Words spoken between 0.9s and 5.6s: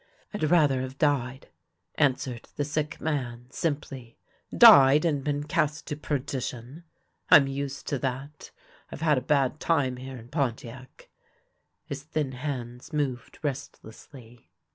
died," answered the sick man, simply." Died, and been